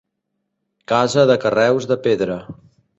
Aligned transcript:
Casa 0.93 1.27
de 1.33 1.37
carreus 1.47 1.91
de 1.95 2.03
pedra. 2.09 2.45